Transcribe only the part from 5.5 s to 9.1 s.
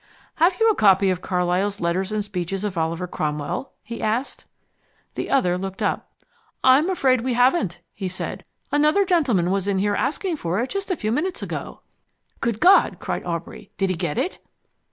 looked up. "I'm afraid we haven't," he said. "Another